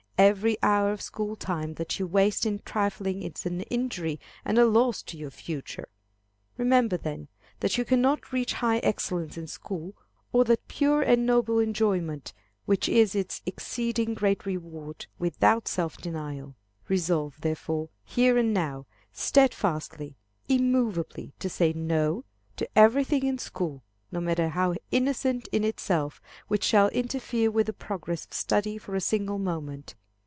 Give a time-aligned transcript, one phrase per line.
[0.17, 4.67] Every hour of school time that you waste in trifling is an injury and a
[4.67, 5.89] loss to your future.
[6.57, 7.27] Remember, then,
[7.61, 9.95] that you cannot reach high excellence in school,
[10.31, 12.33] or that pure and noble enjoyment,
[12.67, 16.53] which is its exceeding great reward, without self denial.
[16.87, 22.25] Resolve, therefore, here and now, steadfastly, immovably, to say "no"
[22.57, 23.81] to everything in school,
[24.11, 28.93] no matter how innocent in itself, which shall interfere with the progress of study for
[28.93, 29.95] a single moment.